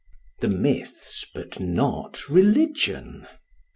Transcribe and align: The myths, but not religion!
The 0.39 0.49
myths, 0.49 1.27
but 1.31 1.59
not 1.59 2.27
religion! 2.27 3.27